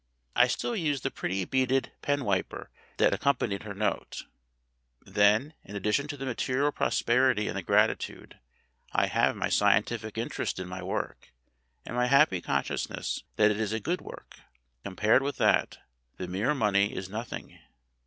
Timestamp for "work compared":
14.01-15.21